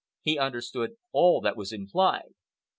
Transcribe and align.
He 0.23 0.39
understood 0.39 0.95
all 1.11 1.41
that 1.41 1.55
was 1.55 1.71
implied. 1.71 2.33